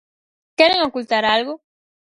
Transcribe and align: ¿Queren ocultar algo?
¿Queren 0.57 0.81
ocultar 0.87 1.23
algo? 1.35 1.53